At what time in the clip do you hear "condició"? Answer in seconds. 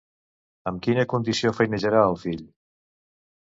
1.11-1.51